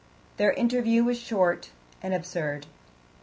[0.37, 1.69] Their interview was short
[2.01, 2.65] and absurd.